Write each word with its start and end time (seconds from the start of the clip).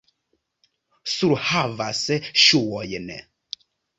Surhavas 1.15 2.01
ŝuojn. 2.45 3.13